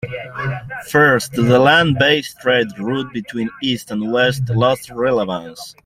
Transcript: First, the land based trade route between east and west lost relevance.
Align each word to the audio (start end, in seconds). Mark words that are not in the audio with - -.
First, 0.89 1.33
the 1.33 1.59
land 1.59 1.99
based 1.99 2.39
trade 2.39 2.65
route 2.79 3.13
between 3.13 3.51
east 3.61 3.91
and 3.91 4.11
west 4.11 4.49
lost 4.49 4.89
relevance. 4.89 5.75